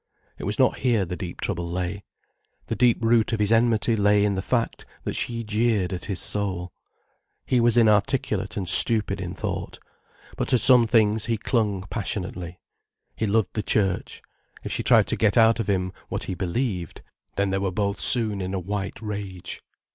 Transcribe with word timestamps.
It 0.39 0.45
was 0.45 0.57
not 0.57 0.79
here 0.79 1.05
the 1.05 1.15
deep 1.15 1.41
trouble 1.41 1.67
lay. 1.67 2.03
The 2.65 2.75
deep 2.75 2.97
root 3.03 3.33
of 3.33 3.39
his 3.39 3.51
enmity 3.51 3.95
lay 3.95 4.25
in 4.25 4.33
the 4.33 4.41
fact 4.41 4.83
that 5.03 5.15
she 5.15 5.43
jeered 5.43 5.93
at 5.93 6.05
his 6.05 6.19
soul. 6.19 6.73
He 7.45 7.59
was 7.59 7.77
inarticulate 7.77 8.57
and 8.57 8.67
stupid 8.67 9.21
in 9.21 9.35
thought. 9.35 9.77
But 10.37 10.47
to 10.47 10.57
some 10.57 10.87
things 10.87 11.27
he 11.27 11.37
clung 11.37 11.83
passionately. 11.91 12.59
He 13.15 13.27
loved 13.27 13.53
the 13.53 13.61
Church. 13.61 14.23
If 14.63 14.71
she 14.71 14.81
tried 14.81 15.05
to 15.05 15.15
get 15.15 15.37
out 15.37 15.59
of 15.59 15.69
him, 15.69 15.93
what 16.09 16.23
he 16.23 16.33
believed, 16.33 17.03
then 17.35 17.51
they 17.51 17.59
were 17.59 17.69
both 17.69 18.01
soon 18.01 18.41
in 18.41 18.55
a 18.55 18.59
white 18.59 18.99
rage. 19.03 19.61